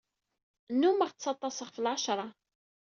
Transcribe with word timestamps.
Nnummeɣ 0.73 1.09
ttaḍḍaseɣ 1.11 1.67
ɣef 1.69 1.77
lɛecṛa. 1.85 2.27